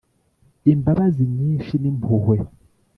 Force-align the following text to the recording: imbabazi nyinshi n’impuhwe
imbabazi 0.71 1.23
nyinshi 1.35 1.73
n’impuhwe 1.81 2.35